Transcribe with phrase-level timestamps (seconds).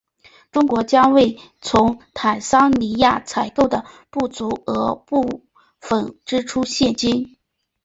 [0.51, 5.45] 中方将为从坦桑尼亚采购的不足额部
[5.79, 7.37] 分支付现金。